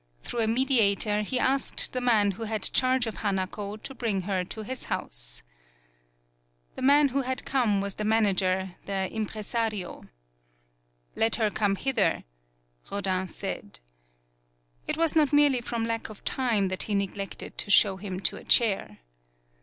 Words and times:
Through 0.23 0.39
a 0.39 0.47
mediator 0.47 1.21
he 1.21 1.37
asked 1.37 1.93
the 1.93 2.01
man 2.01 2.31
who 2.31 2.45
had 2.45 2.63
charge 2.73 3.05
of 3.05 3.17
Hanako 3.17 3.77
to 3.83 3.93
bring 3.93 4.21
her 4.23 4.43
to 4.45 4.63
his 4.63 4.85
house. 4.85 5.43
38 6.73 6.73
HANARO 6.73 6.75
The 6.77 6.81
man 6.81 7.07
who 7.09 7.21
had 7.21 7.45
come 7.45 7.81
was 7.81 7.93
the 7.93 8.03
man 8.03 8.25
ager, 8.25 8.75
the 8.87 9.11
impresario. 9.13 10.05
"Let 11.15 11.35
her 11.35 11.51
come 11.51 11.75
hither," 11.75 12.23
Rodin 12.91 13.27
said. 13.27 13.79
It 14.87 14.97
was 14.97 15.15
not 15.15 15.31
merely 15.33 15.61
from 15.61 15.85
lack 15.85 16.09
of 16.09 16.25
time 16.25 16.69
that 16.69 16.81
he 16.89 16.95
neglected 16.95 17.55
to 17.59 17.69
show 17.69 17.97
him 17.97 18.19
to 18.21 18.37
a 18.37 18.43
chair. 18.43 19.01